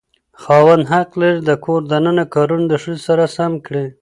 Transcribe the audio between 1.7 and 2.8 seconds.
دننه کارونه د